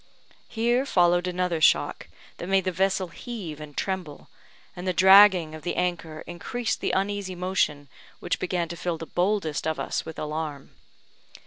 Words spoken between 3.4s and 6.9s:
and tremble; and the dragging of the anchor increased the